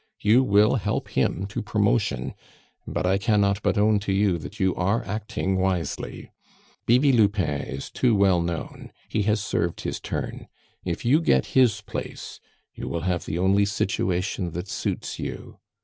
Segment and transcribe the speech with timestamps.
[0.19, 2.33] You will help him to promotion;
[2.87, 6.31] but I cannot but own to you that you are acting wisely.
[6.87, 10.47] Bibi Lupin is too well known; he has served his turn;
[10.83, 12.39] if you get his place,
[12.73, 15.59] you will have the only situation that suits you.